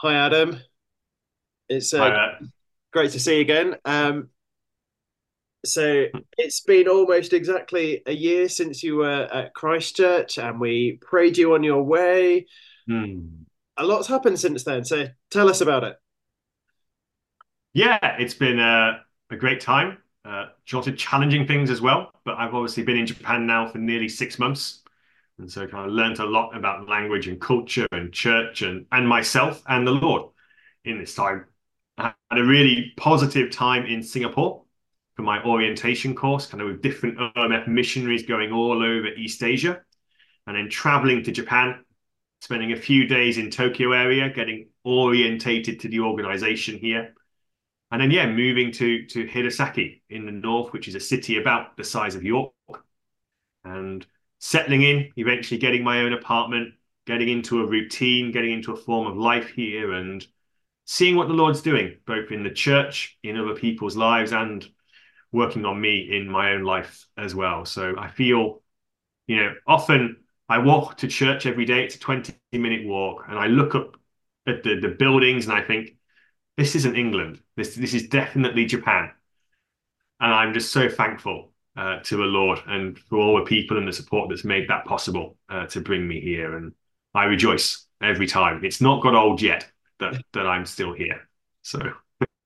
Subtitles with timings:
[0.00, 0.60] Hi, Adam.
[1.68, 2.38] It's uh, Hi
[2.92, 3.76] great to see you again.
[3.84, 4.28] Um,
[5.64, 6.06] so
[6.36, 11.54] it's been almost exactly a year since you were at Christchurch, and we prayed you
[11.54, 12.46] on your way.
[12.86, 13.42] Hmm.
[13.76, 15.96] A lot's happened since then, so tell us about it.
[17.74, 19.98] Yeah, it's been a, a great time.
[20.24, 23.78] Uh, lots of challenging things as well, but I've obviously been in Japan now for
[23.78, 24.82] nearly six months,
[25.38, 29.08] and so kind of learned a lot about language and culture and church and and
[29.08, 30.30] myself and the Lord
[30.84, 31.46] in this time.
[31.96, 34.64] I had a really positive time in Singapore
[35.16, 39.80] for my orientation course, kind of with different OMF missionaries going all over East Asia,
[40.46, 41.84] and then traveling to Japan,
[42.40, 47.14] spending a few days in Tokyo area, getting orientated to the organization here
[47.90, 51.76] and then yeah, moving to to Hirosaki in the north, which is a city about
[51.76, 52.52] the size of York,
[53.64, 54.06] and
[54.38, 56.74] settling in, eventually getting my own apartment,
[57.06, 60.26] getting into a routine, getting into a form of life here, and
[60.84, 64.68] seeing what the Lord's doing, both in the church, in other people's lives, and
[65.32, 67.64] working on me in my own life as well.
[67.64, 68.62] So I feel,
[69.26, 71.84] you know, often I walk to church every day.
[71.84, 73.96] It's a 20 minute walk, and I look up
[74.46, 75.96] at the, the buildings and I think,
[76.56, 77.40] this isn't England.
[77.56, 79.12] This this is definitely Japan,
[80.20, 83.86] and I'm just so thankful uh, to the Lord and for all the people and
[83.86, 86.56] the support that's made that possible uh, to bring me here.
[86.56, 86.72] And
[87.14, 88.64] I rejoice every time.
[88.64, 91.28] It's not got old yet that that I'm still here.
[91.62, 91.80] So.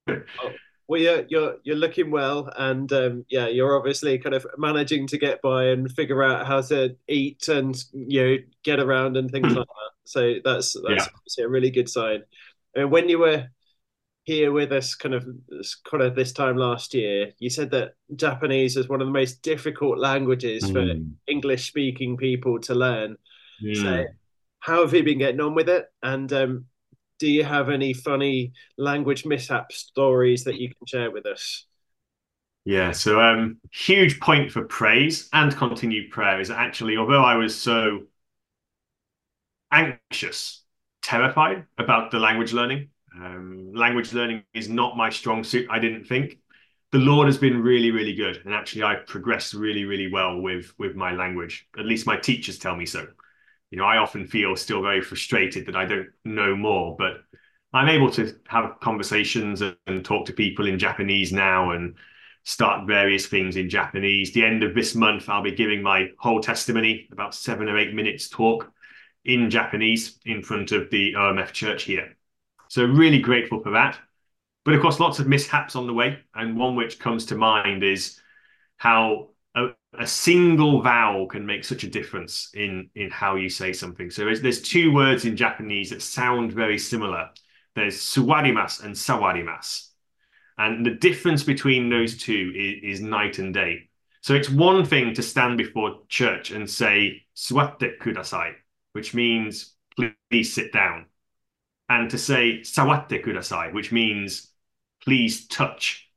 [0.08, 0.50] Oh,
[0.86, 5.16] well, you're you're you're looking well, and um, yeah, you're obviously kind of managing to
[5.16, 9.54] get by and figure out how to eat and you know get around and things
[9.54, 9.90] like that.
[10.04, 11.12] So that's that's yeah.
[11.16, 12.24] obviously a really good sign.
[12.74, 13.46] And when you were
[14.24, 15.26] here with us kind of
[15.90, 19.42] kind of this time last year you said that japanese is one of the most
[19.42, 21.16] difficult languages for Mm.
[21.28, 23.16] english speaking people to learn
[23.72, 24.16] so Mm.
[24.60, 26.66] how have you been getting on with it and um,
[27.18, 31.66] do you have any funny language mishap stories that you can share with us
[32.64, 37.60] Yeah, so um, huge point for praise and continued prayer is actually, although I was
[37.60, 38.02] so
[39.72, 40.62] anxious,
[41.02, 42.90] terrified about the language learning.
[43.16, 46.38] Um, language learning is not my strong suit, I didn't think.
[46.92, 48.42] The Lord has been really, really good.
[48.44, 51.66] And actually, I've progressed really, really well with, with my language.
[51.78, 53.06] At least my teachers tell me so.
[53.70, 57.22] You know, I often feel still very frustrated that I don't know more, but
[57.72, 61.94] I'm able to have conversations and, and talk to people in Japanese now and
[62.44, 64.32] start various things in Japanese.
[64.32, 67.94] The end of this month, I'll be giving my whole testimony, about seven or eight
[67.94, 68.70] minutes talk
[69.24, 72.16] in Japanese in front of the OMF church here.
[72.72, 73.98] So really grateful for that.
[74.64, 76.20] But of course, lots of mishaps on the way.
[76.34, 78.18] And one which comes to mind is
[78.78, 83.74] how a, a single vowel can make such a difference in, in how you say
[83.74, 84.10] something.
[84.10, 87.28] So there's, two words in Japanese that sound very similar.
[87.74, 89.88] There's suwarimasu and sawarimasu.
[90.56, 93.90] And the difference between those two is, is night and day.
[94.22, 98.54] So it's one thing to stand before church and say, suwatte kudasai,
[98.92, 99.74] which means
[100.30, 101.04] please sit down
[101.92, 104.50] and to say sawatte kudasai, which means
[105.04, 106.08] please touch.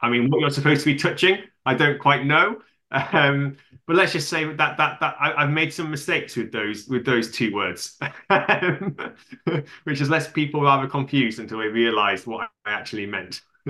[0.00, 2.58] I mean, what you're supposed to be touching, I don't quite know.
[2.90, 3.56] Um,
[3.86, 7.06] but let's just say that that that I, have made some mistakes with those with
[7.06, 7.98] those two words,
[9.84, 13.40] which has left people rather confused until they realised what I actually meant.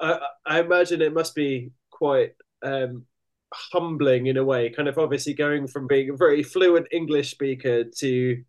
[0.00, 3.04] I, I imagine it must be quite um,
[3.52, 7.84] humbling in a way, kind of obviously going from being a very fluent English speaker
[7.84, 8.44] to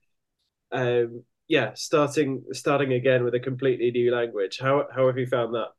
[0.72, 4.60] um, yeah, starting starting again with a completely new language.
[4.60, 5.70] How how have you found that?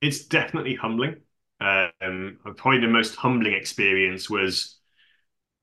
[0.00, 1.16] It's definitely humbling.
[1.60, 4.76] Um, probably the most humbling experience was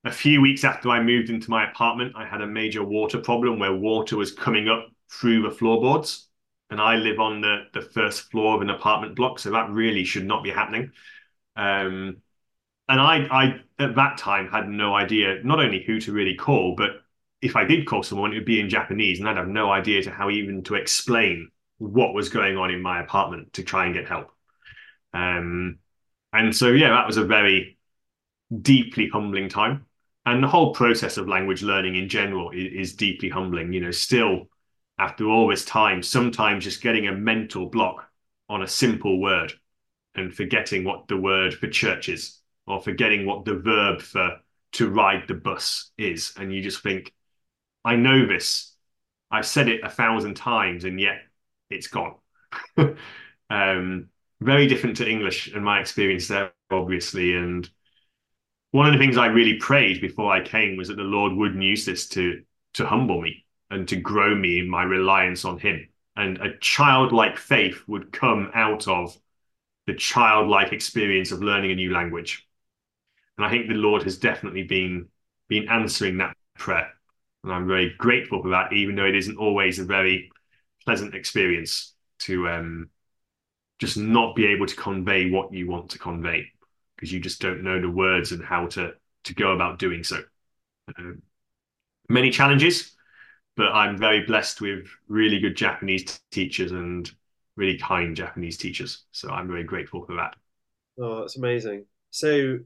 [0.05, 2.13] a few weeks after I moved into my apartment.
[2.15, 6.29] I had a major water problem where water was coming up through the floorboards,
[6.69, 10.05] and I live on the the first floor of an apartment block, so that really
[10.05, 10.91] should not be happening.
[11.55, 12.17] Um,
[12.89, 16.75] and I, I at that time had no idea not only who to really call,
[16.75, 16.91] but
[17.45, 20.01] if I did call someone, it would be in Japanese, and I'd have no idea
[20.03, 23.93] to how even to explain what was going on in my apartment to try and
[23.93, 24.31] get help.
[25.13, 25.79] Um,
[26.33, 27.77] and so yeah, that was a very
[28.61, 29.85] deeply humbling time.
[30.25, 33.73] And the whole process of language learning in general is, is deeply humbling.
[33.73, 34.49] You know, still
[34.97, 38.09] after all this time, sometimes just getting a mental block
[38.49, 39.53] on a simple word
[40.15, 44.37] and forgetting what the word for church is, or forgetting what the verb for
[44.71, 46.33] to ride the bus is.
[46.37, 47.13] And you just think,
[47.85, 48.73] I know this.
[49.31, 51.21] I've said it a thousand times, and yet
[51.69, 52.15] it's gone.
[53.49, 54.09] um,
[54.41, 57.35] very different to English and my experience there, obviously.
[57.35, 57.69] And
[58.71, 61.63] one of the things I really prayed before I came was that the Lord wouldn't
[61.63, 62.43] use this to
[62.73, 65.87] to humble me and to grow me in my reliance on him.
[66.17, 69.17] And a childlike faith would come out of
[69.87, 72.47] the childlike experience of learning a new language.
[73.37, 75.07] And I think the Lord has definitely been
[75.47, 76.94] been answering that prayer.
[77.45, 80.31] And I'm very grateful for that, even though it isn't always a very
[80.83, 82.89] pleasant experience to um,
[83.79, 86.47] just not be able to convey what you want to convey
[86.95, 88.93] because you just don't know the words and how to
[89.25, 90.21] to go about doing so.
[90.97, 91.21] Um,
[92.09, 92.95] many challenges,
[93.55, 97.09] but I'm very blessed with really good Japanese teachers and
[97.55, 99.03] really kind Japanese teachers.
[99.11, 100.35] So I'm very grateful for that.
[100.99, 101.85] Oh, that's amazing.
[102.11, 102.59] So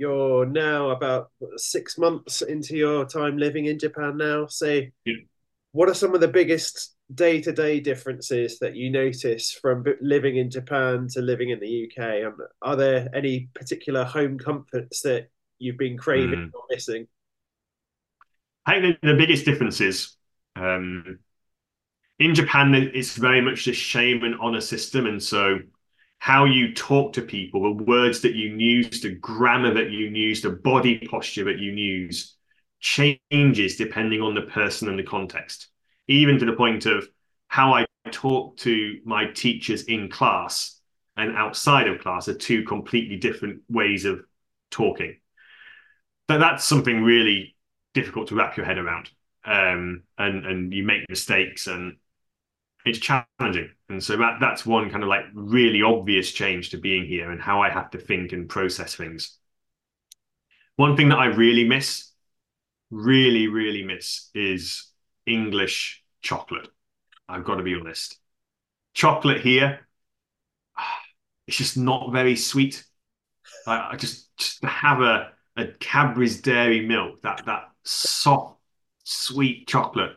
[0.00, 4.46] you're now about six months into your time living in Japan now.
[4.46, 5.14] So, yeah.
[5.72, 10.38] what are some of the biggest day to day differences that you notice from living
[10.38, 12.24] in Japan to living in the UK?
[12.24, 16.50] Um, are there any particular home comforts that you've been craving mm.
[16.54, 17.06] or missing?
[18.64, 20.16] I think the, biggest difference is
[20.56, 21.18] um,
[22.18, 25.04] in Japan, it's very much a shame and honor system.
[25.04, 25.58] And so,
[26.20, 30.40] how you talk to people, the words that you use, the grammar that you use,
[30.40, 32.36] the body posture that you use
[32.78, 35.70] changes depending on the person and the context
[36.10, 37.08] even to the point of
[37.46, 40.80] how I talk to my teachers in class
[41.16, 44.20] and outside of class are two completely different ways of
[44.70, 45.18] talking.
[46.26, 47.56] But that's something really
[47.94, 49.10] difficult to wrap your head around.
[49.44, 51.96] Um, and and you make mistakes and
[52.84, 53.70] it's challenging.
[53.88, 57.40] And so that that's one kind of like really obvious change to being here and
[57.40, 59.38] how I have to think and process things.
[60.76, 62.10] One thing that I really miss,
[62.90, 64.90] really, really miss is
[65.26, 66.68] English chocolate.
[67.28, 68.18] I've got to be honest.
[68.94, 69.80] Chocolate here,
[71.46, 72.84] it's just not very sweet.
[73.66, 78.58] I, I just just to have a a Cadbury's Dairy Milk, that that soft,
[79.04, 80.16] sweet chocolate.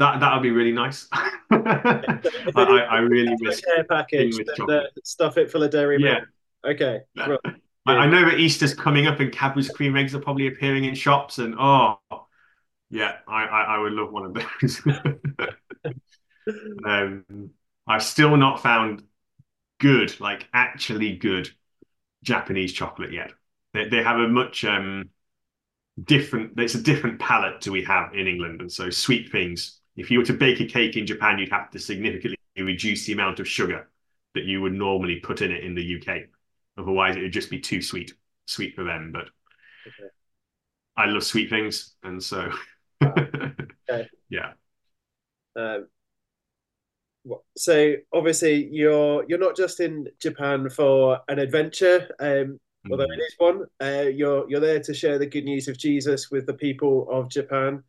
[0.00, 1.06] That that would be really nice.
[1.12, 2.20] I,
[2.56, 4.34] I, really miss care package.
[4.38, 6.24] The, stuff it full of dairy milk.
[6.64, 6.70] Yeah.
[6.70, 7.00] Okay.
[7.18, 7.36] I,
[7.86, 11.36] I know that Easter's coming up and Cadbury's cream eggs are probably appearing in shops,
[11.36, 11.98] and oh,
[12.88, 14.80] yeah, I, I, I would love one of those.
[16.86, 17.50] um,
[17.86, 19.02] I've still not found
[19.80, 21.50] good, like actually good
[22.22, 23.32] Japanese chocolate yet.
[23.74, 25.10] They, they have a much um,
[26.02, 28.62] different, it's a different palate to we have in England.
[28.62, 31.70] And so sweet things, if you were to bake a cake in Japan, you'd have
[31.70, 33.88] to significantly reduce the amount of sugar
[34.34, 36.22] that you would normally put in it in the UK.
[36.78, 38.14] Otherwise, it would just be too sweet,
[38.46, 39.10] sweet for them.
[39.12, 39.28] But
[39.86, 40.10] okay.
[40.96, 41.94] I love sweet things.
[42.02, 42.50] And so
[43.02, 44.08] okay.
[44.28, 44.52] Yeah.
[45.56, 45.88] Um,
[47.56, 52.58] so obviously you're you're not just in Japan for an adventure, um,
[52.90, 53.64] although it is one.
[53.80, 57.28] Uh, you're you're there to share the good news of Jesus with the people of
[57.28, 57.82] Japan.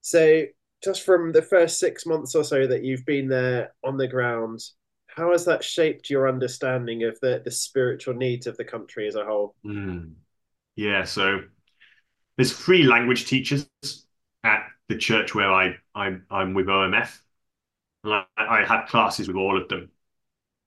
[0.00, 0.44] So
[0.82, 4.60] just from the first six months or so that you've been there on the ground,
[5.06, 9.16] how has that shaped your understanding of the the spiritual needs of the country as
[9.16, 9.54] a whole?
[9.64, 10.12] Mm.
[10.76, 11.40] Yeah, so
[12.36, 13.68] there's three language teachers
[14.44, 17.20] at the church where I I'm, I'm with OMF.
[18.04, 19.90] I, I had classes with all of them,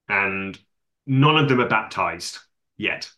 [0.07, 0.59] and
[1.07, 2.39] none of them are baptized
[2.77, 3.09] yet.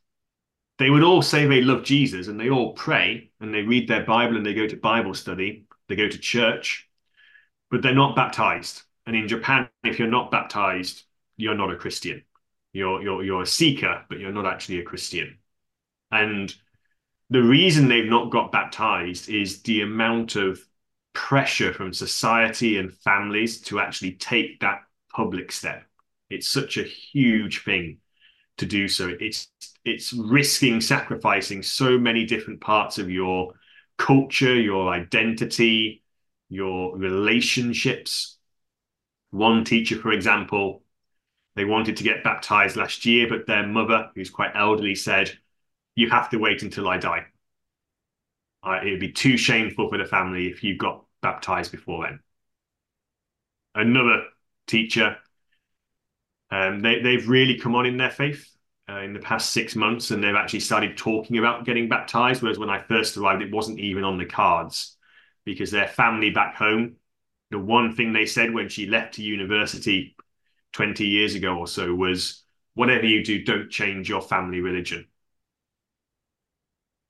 [0.78, 4.04] They would all say they love Jesus and they all pray and they read their
[4.04, 6.85] Bible and they go to Bible study, they go to church,
[7.72, 8.84] but they're not baptized.
[9.06, 9.28] And in hmm.
[9.28, 11.04] Japan, if you're not baptized,
[11.38, 12.24] you're not a Christian.
[12.74, 15.38] You're you're you're a seeker, but you're not actually a Christian.
[16.12, 16.54] And
[17.30, 20.60] the reason they've not got baptized is the amount of
[21.14, 25.84] pressure from society and families to actually take that public step.
[26.30, 27.98] It's such a huge thing
[28.58, 29.12] to do so.
[29.20, 29.48] It's
[29.84, 33.54] it's risking sacrificing so many different parts of your
[33.98, 36.04] culture, your identity,
[36.50, 38.38] your relationships.
[39.32, 40.84] One teacher, for example,
[41.56, 45.32] they wanted to get baptized last year, but their mother, who's quite elderly, said,
[45.96, 47.26] you have to wait until I die.
[48.64, 52.20] Uh, it would be too shameful for the family if you got baptized before then.
[53.74, 54.24] Another
[54.68, 55.18] teacher,
[56.50, 58.50] um, they, they've really come on in their faith
[58.90, 62.42] uh, in the past six months and they've actually started talking about getting baptized.
[62.42, 64.95] Whereas when I first arrived, it wasn't even on the cards
[65.46, 66.96] because their family back home,
[67.52, 70.16] the one thing they said when she left to university
[70.74, 75.08] 20 years ago or so was, whatever you do, don't change your family religion.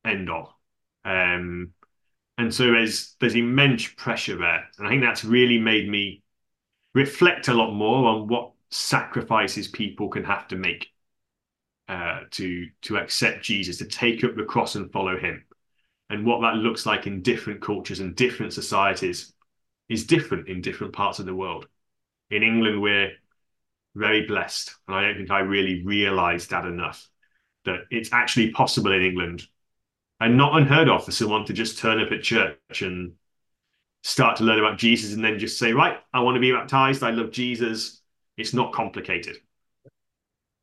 [0.05, 0.53] End of.
[1.03, 1.73] Um,
[2.37, 6.21] and so there's there's immense pressure there, and I think that's really made me
[6.93, 10.89] reflect a lot more on what sacrifices people can have to make
[11.87, 15.45] uh, to to accept Jesus, to take up the cross and follow Him,
[16.09, 19.33] and what that looks like in different cultures and different societies.
[19.89, 21.67] is different in different parts of the world.
[22.31, 23.11] In England, we're
[23.95, 24.75] very blessed.
[24.87, 27.07] And I don't think I really realized that enough
[27.65, 29.47] that it's actually possible in England
[30.19, 33.13] and not unheard of for someone to just turn up at church and
[34.03, 37.03] start to learn about Jesus and then just say, right, I want to be baptized.
[37.03, 38.01] I love Jesus.
[38.37, 39.37] It's not complicated.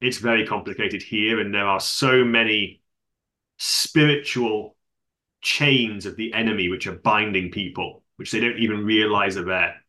[0.00, 1.40] It's very complicated here.
[1.40, 2.82] And there are so many
[3.58, 4.76] spiritual
[5.42, 9.82] chains of the enemy which are binding people, which they don't even realize are there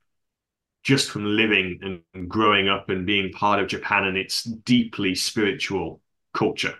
[0.83, 1.79] just from living
[2.13, 6.01] and growing up and being part of Japan and its deeply spiritual
[6.33, 6.75] culture,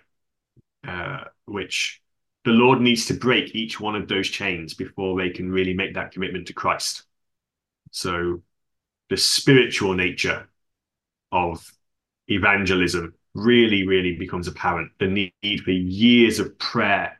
[0.86, 2.02] uh, which
[2.44, 5.94] the Lord needs to break each one of those chains before they can really make
[5.94, 7.04] that commitment to Christ.
[7.92, 8.42] So
[9.08, 10.50] the spiritual nature
[11.32, 11.66] of
[12.28, 14.92] evangelism really, really becomes apparent.
[14.98, 17.18] The need for years of prayer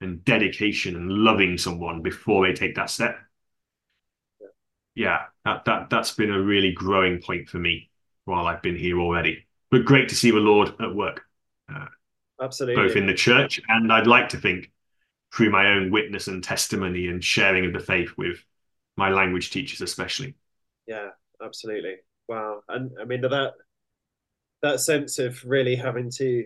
[0.00, 3.18] and dedication and loving someone before they take that step
[4.94, 7.90] yeah, that that that's been a really growing point for me
[8.24, 9.46] while I've been here already.
[9.70, 11.22] But great to see the Lord at work,
[11.72, 11.86] uh,
[12.40, 14.70] absolutely, both in the church and I'd like to think
[15.34, 18.38] through my own witness and testimony and sharing of the faith with
[18.96, 20.34] my language teachers, especially.
[20.86, 21.08] Yeah,
[21.44, 21.96] absolutely.
[22.28, 23.54] Wow, and I mean that
[24.62, 26.44] that sense of really having to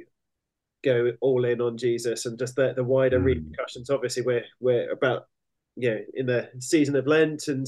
[0.84, 3.24] go all in on Jesus and just the, the wider mm.
[3.24, 3.90] repercussions.
[3.90, 5.26] Obviously, we're we're about
[5.76, 7.66] you know in the season of Lent and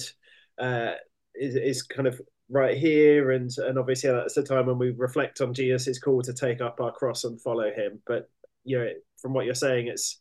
[0.58, 0.92] uh,
[1.34, 5.40] is, is kind of right here and and obviously that's the time when we reflect
[5.40, 8.28] on jesus it's call to take up our cross and follow him but
[8.64, 8.88] you know
[9.22, 10.20] from what you're saying it's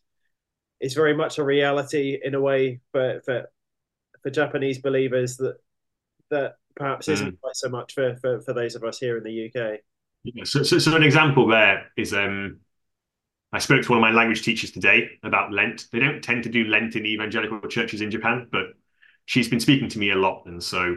[0.80, 3.50] it's very much a reality in a way for for,
[4.22, 5.56] for japanese believers that
[6.30, 7.14] that perhaps mm.
[7.14, 9.80] isn't quite so much for, for for those of us here in the uk
[10.22, 12.60] yeah, so, so so an example there is um
[13.52, 15.86] I spoke to one of my language teachers today about Lent.
[15.90, 18.66] They don't tend to do Lent in evangelical churches in Japan, but
[19.24, 20.96] she's been speaking to me a lot, and so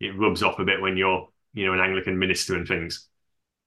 [0.00, 3.08] it rubs off a bit when you're you know an Anglican minister and things.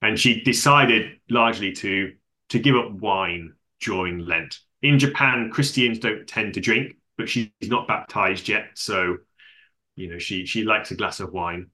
[0.01, 2.13] And she decided largely to
[2.49, 4.59] to give up wine during Lent.
[4.81, 9.17] In Japan, Christians don't tend to drink, but she's not baptized yet, so
[9.97, 11.69] you know she she likes a glass of wine.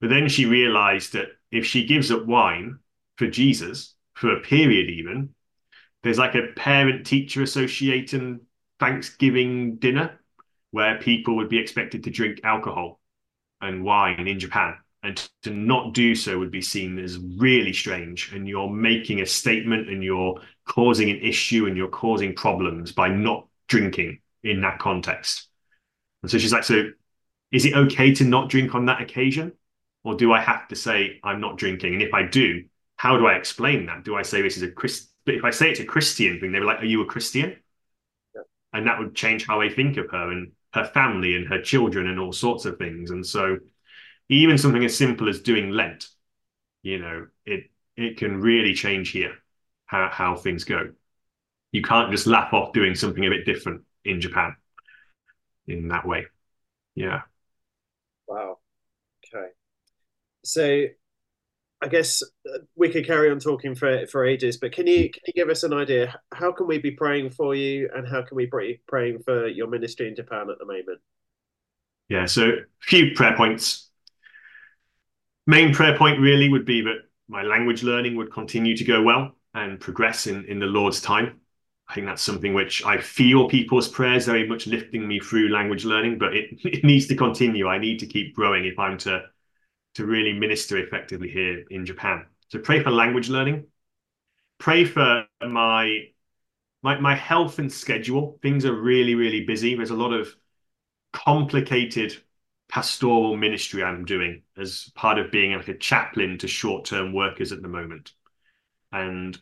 [0.00, 2.78] But then she realized that if she gives up wine
[3.16, 5.34] for Jesus for a period, even
[6.02, 8.40] there's like a parent teacher association
[8.78, 10.18] Thanksgiving dinner
[10.70, 13.00] where people would be expected to drink alcohol
[13.60, 14.76] and wine in Japan.
[15.02, 18.32] And to not do so would be seen as really strange.
[18.32, 23.08] And you're making a statement and you're causing an issue and you're causing problems by
[23.08, 25.48] not drinking in that context.
[26.22, 26.90] And so she's like, So
[27.50, 29.52] is it okay to not drink on that occasion?
[30.04, 31.94] Or do I have to say I'm not drinking?
[31.94, 32.64] And if I do,
[32.96, 34.04] how do I explain that?
[34.04, 35.09] Do I say this is a Christ?
[35.26, 37.56] But if I say it's a Christian thing, they were like, Are you a Christian?
[38.34, 38.42] Yeah.
[38.72, 40.30] And that would change how they think of her.
[40.30, 43.10] And her family and her children and all sorts of things.
[43.10, 43.58] And so
[44.28, 46.08] even something as simple as doing Lent,
[46.82, 49.34] you know, it it can really change here
[49.86, 50.92] how, how things go.
[51.72, 54.56] You can't just laugh off doing something a bit different in Japan
[55.66, 56.26] in that way.
[56.94, 57.22] Yeah.
[58.26, 58.58] Wow.
[59.34, 59.48] Okay.
[60.44, 60.86] So
[61.82, 65.22] I guess uh, we could carry on talking for for ages, but can you can
[65.26, 66.20] you give us an idea?
[66.32, 69.66] How can we be praying for you, and how can we be praying for your
[69.66, 71.00] ministry in Japan at the moment?
[72.08, 73.88] Yeah, so a few prayer points.
[75.46, 79.32] Main prayer point really would be that my language learning would continue to go well
[79.54, 81.40] and progress in in the Lord's time.
[81.88, 85.84] I think that's something which I feel people's prayers very much lifting me through language
[85.84, 87.66] learning, but it, it needs to continue.
[87.68, 89.24] I need to keep growing if I'm to
[89.94, 92.26] to really minister effectively here in Japan.
[92.48, 93.66] So pray for language learning.
[94.58, 96.08] Pray for my
[96.82, 98.38] my my health and schedule.
[98.42, 99.74] Things are really really busy.
[99.74, 100.34] There's a lot of
[101.12, 102.16] complicated
[102.68, 107.62] pastoral ministry I'm doing as part of being like a chaplain to short-term workers at
[107.62, 108.12] the moment.
[108.92, 109.36] And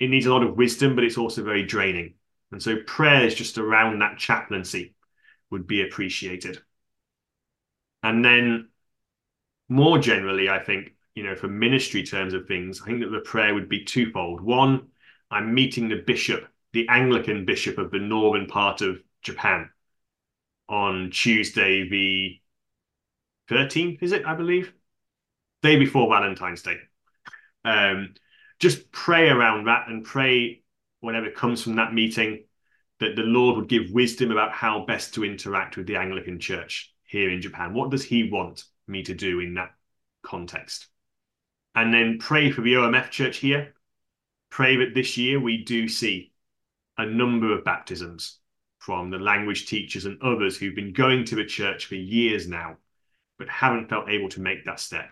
[0.00, 2.14] it needs a lot of wisdom, but it's also very draining.
[2.50, 4.94] And so prayers just around that chaplaincy
[5.50, 6.60] would be appreciated.
[8.02, 8.68] And then
[9.72, 13.20] more generally, I think, you know, for ministry terms of things, I think that the
[13.20, 14.40] prayer would be twofold.
[14.40, 14.88] One,
[15.30, 19.70] I'm meeting the bishop, the Anglican bishop of the northern part of Japan
[20.68, 22.40] on Tuesday, the
[23.52, 24.72] 13th, is it, I believe?
[25.62, 26.76] Day before Valentine's Day.
[27.64, 28.14] Um,
[28.58, 30.62] just pray around that and pray
[31.00, 32.44] whenever it comes from that meeting
[33.00, 36.94] that the Lord would give wisdom about how best to interact with the Anglican Church
[37.04, 37.74] here in Japan.
[37.74, 38.64] What does He want?
[38.86, 39.74] Me to do in that
[40.22, 40.88] context.
[41.74, 43.74] And then pray for the OMF church here.
[44.50, 46.32] Pray that this year we do see
[46.98, 48.38] a number of baptisms.
[48.82, 52.76] from the language teachers and others who've been going to a church for years now,
[53.38, 55.08] but haven't felt able to make that step.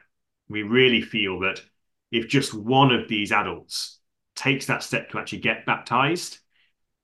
[0.49, 1.62] We really feel that
[2.11, 4.00] if just one of these adults
[4.35, 6.39] takes that step to actually get baptized,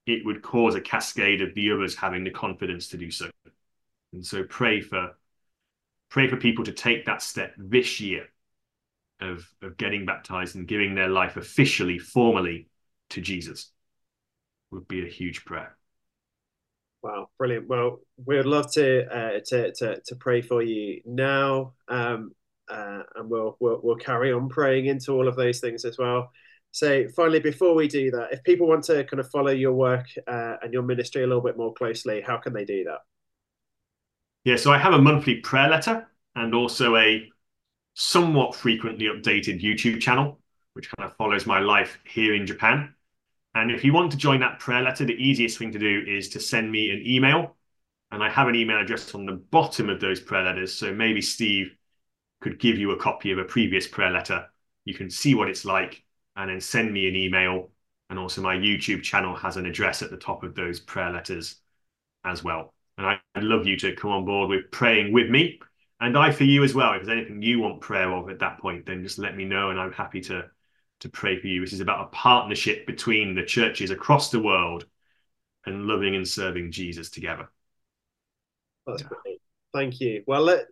[0.06, 3.30] it would cause a cascade of the others having the confidence to do so.
[4.12, 5.16] And so pray for
[6.16, 8.24] pray for people to take that step this year
[9.20, 12.68] of, of getting baptized and giving their life officially, formally
[13.10, 13.70] to Jesus
[14.70, 15.76] would be a huge prayer.
[17.02, 17.68] Wow, brilliant.
[17.68, 22.32] Well, we'd love to uh, to, to to pray for you now, um,
[22.70, 26.30] uh, and we'll, we'll we'll carry on praying into all of those things as well.
[26.70, 30.06] So, finally, before we do that, if people want to kind of follow your work
[30.26, 33.00] uh, and your ministry a little bit more closely, how can they do that?
[34.46, 37.28] Yeah, so I have a monthly prayer letter and also a
[37.94, 40.38] somewhat frequently updated YouTube channel,
[40.74, 42.94] which kind of follows my life here in Japan.
[43.56, 46.28] And if you want to join that prayer letter, the easiest thing to do is
[46.28, 47.56] to send me an email.
[48.12, 50.72] And I have an email address on the bottom of those prayer letters.
[50.72, 51.74] So maybe Steve
[52.40, 54.46] could give you a copy of a previous prayer letter.
[54.84, 56.04] You can see what it's like
[56.36, 57.72] and then send me an email.
[58.10, 61.56] And also, my YouTube channel has an address at the top of those prayer letters
[62.24, 62.75] as well.
[62.98, 65.60] And I'd love you to come on board with praying with me
[66.00, 66.92] and I for you as well.
[66.92, 69.70] If there's anything you want prayer of at that point, then just let me know,
[69.70, 70.44] and I'm happy to
[71.00, 71.60] to pray for you.
[71.60, 74.86] This is about a partnership between the churches across the world
[75.66, 77.50] and loving and serving Jesus together.
[78.86, 79.40] That's great.
[79.74, 80.22] Thank you.
[80.26, 80.66] Well, let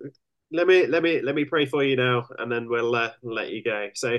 [0.52, 3.50] let me let me let me pray for you now, and then we'll uh, let
[3.50, 3.88] you go.
[3.94, 4.18] So,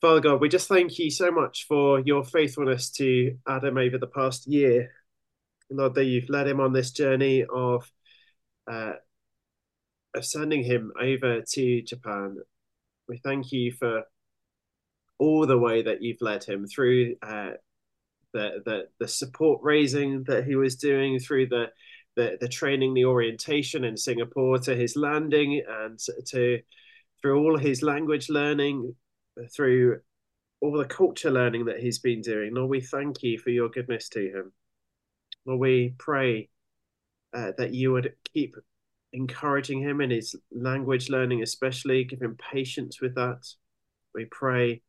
[0.00, 4.06] Father God, we just thank you so much for your faithfulness to Adam over the
[4.06, 4.90] past year.
[5.76, 7.90] Lord, that you've led him on this journey of
[8.70, 8.94] uh,
[10.14, 12.36] of sending him over to Japan.
[13.08, 14.04] We thank you for
[15.18, 17.52] all the way that you've led him through uh,
[18.32, 21.66] the, the the support raising that he was doing through the
[22.14, 26.60] the, the training, the orientation in Singapore to his landing and to
[27.20, 28.94] through all his language learning,
[29.54, 30.00] through
[30.60, 32.54] all the culture learning that he's been doing.
[32.54, 34.52] Lord, we thank you for your goodness to him.
[35.46, 36.48] Lord, we pray
[37.34, 38.56] uh, that you would keep
[39.12, 42.04] encouraging him in his language learning, especially.
[42.04, 43.46] Give him patience with that.
[44.14, 44.82] We pray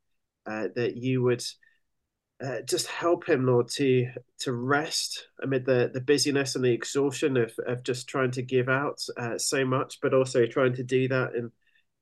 [0.46, 1.44] uh, that you would
[2.44, 4.08] uh, just help him, Lord, to
[4.40, 8.70] to rest amid the the busyness and the exhaustion of of just trying to give
[8.70, 11.52] out uh, so much, but also trying to do that in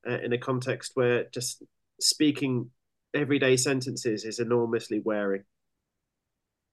[0.08, 1.62] uh, in a context where just
[2.00, 2.70] speaking
[3.14, 5.44] everyday sentences is enormously wearing.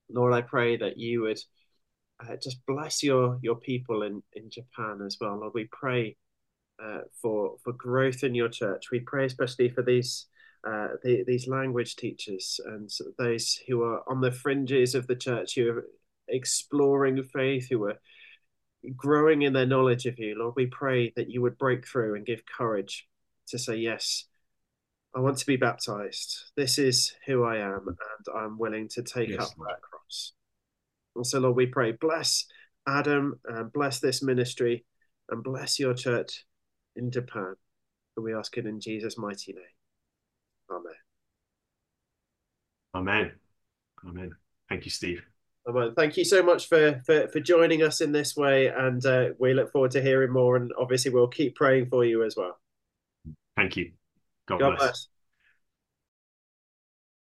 [0.10, 1.40] Lord, I pray that you would
[2.22, 5.40] uh, just bless your your people in in Japan as well.
[5.40, 6.18] Lord, we pray
[6.84, 8.92] uh, for for growth in your church.
[8.92, 10.28] We pray especially for these
[10.68, 15.56] uh, the, these language teachers and those who are on the fringes of the church,
[15.56, 15.86] who are
[16.28, 18.00] exploring faith, who are
[18.96, 20.36] growing in their knowledge of you.
[20.38, 23.08] Lord, we pray that you would break through and give courage
[23.48, 24.26] to say yes.
[25.16, 26.52] I want to be baptized.
[26.56, 29.72] This is who I am, and I'm willing to take yes, up Lord.
[29.72, 30.34] that cross.
[31.20, 32.46] And so, Lord, we pray, bless
[32.88, 34.86] Adam and bless this ministry
[35.30, 36.46] and bless your church
[36.96, 37.56] in Japan.
[38.16, 39.64] And we ask it in Jesus' mighty name.
[40.72, 40.94] Amen.
[42.96, 43.32] Amen.
[44.08, 44.32] Amen.
[44.70, 45.22] Thank you, Steve.
[45.68, 45.94] Amen.
[45.94, 48.68] Thank you so much for, for, for joining us in this way.
[48.68, 50.56] And uh, we look forward to hearing more.
[50.56, 52.58] And obviously, we'll keep praying for you as well.
[53.58, 53.92] Thank you.
[54.48, 54.80] God, God bless.
[54.80, 55.08] bless.